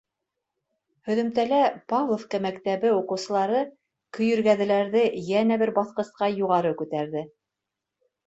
[1.09, 1.57] Һөҙөмтәлә
[1.91, 3.61] Павловка мәктәбе уҡыусылары
[4.19, 7.23] көйөргәҙеләрҙе йәнә бер баҫҡысҡа юғары күтәрҙе.